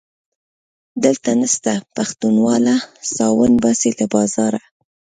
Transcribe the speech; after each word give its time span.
دلته 1.03 1.29
نسته 1.41 1.71
پښتونواله- 1.95 2.75
ساوڼ 3.15 3.49
باسي 3.63 3.91
له 3.99 4.05
بازاره 4.13 4.61